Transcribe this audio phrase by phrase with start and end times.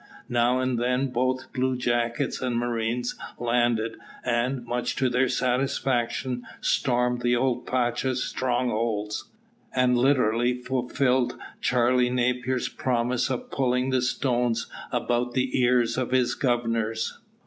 [0.29, 7.35] Now and then both bluejackets and marines landed, and, much to their satisfaction, stormed the
[7.35, 9.29] old pacha's strongholds,
[9.75, 16.33] and literally fulfilled Charley Napier's promise of pulling the stones about the ears of his
[16.33, 17.19] governors.